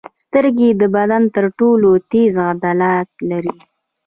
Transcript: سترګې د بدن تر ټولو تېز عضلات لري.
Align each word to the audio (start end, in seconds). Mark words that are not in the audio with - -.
سترګې 0.23 0.69
د 0.81 0.83
بدن 0.95 1.23
تر 1.35 1.45
ټولو 1.59 1.89
تېز 2.11 2.33
عضلات 2.47 3.09
لري. 3.29 3.55